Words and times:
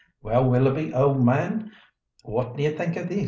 "Well, 0.23 0.49
Willoughby, 0.49 0.95
old 0.95 1.23
man; 1.23 1.71
what 2.23 2.57
do 2.57 2.63
you 2.63 2.75
think 2.75 2.95
of 2.95 3.07
this?" 3.07 3.19